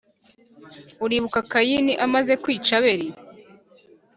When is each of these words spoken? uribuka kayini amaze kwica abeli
uribuka 1.05 1.39
kayini 1.51 1.93
amaze 2.05 2.33
kwica 2.43 2.73
abeli 2.79 3.07